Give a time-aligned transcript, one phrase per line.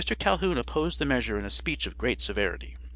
[0.17, 2.75] Calhoun opposed the measure in a speech of great severity.